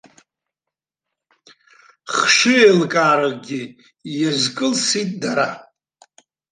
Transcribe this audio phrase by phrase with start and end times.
[2.13, 3.61] Хшыҩеилкааракгьы
[4.19, 5.49] иазкылсит дара.